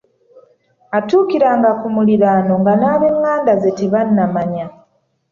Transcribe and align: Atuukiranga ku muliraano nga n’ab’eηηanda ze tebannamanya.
Atuukiranga 0.97 1.69
ku 1.79 1.87
muliraano 1.95 2.53
nga 2.61 2.73
n’ab’eηηanda 2.81 3.53
ze 3.61 3.71
tebannamanya. 3.77 4.65